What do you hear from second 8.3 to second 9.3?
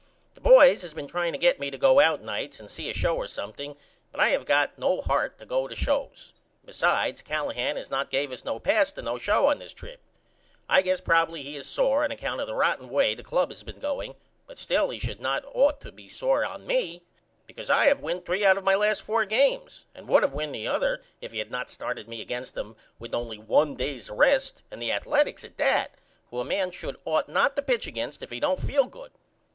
us no pass to no